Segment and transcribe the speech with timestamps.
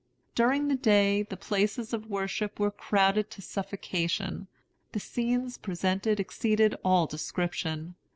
[0.33, 4.47] During the day, the places of worship were crowded to suffocation.
[4.93, 7.93] The scenes presented exceeded all description.